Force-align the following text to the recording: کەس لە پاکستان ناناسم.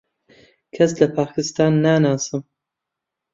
کەس 0.75 0.91
لە 0.99 1.07
پاکستان 1.17 1.71
ناناسم. 1.83 2.41